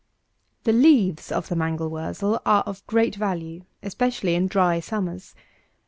255. 0.63 0.63
The 0.63 0.89
leaves 1.11 1.31
of 1.31 1.47
the 1.47 1.55
MANGEL 1.55 1.87
WURZEL 1.91 2.41
are 2.43 2.63
of 2.63 2.83
great 2.87 3.17
value, 3.17 3.61
especially 3.83 4.33
in 4.33 4.47
dry 4.47 4.79
summers. 4.79 5.35